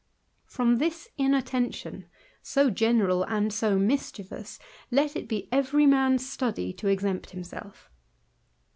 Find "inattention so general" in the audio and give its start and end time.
1.19-3.21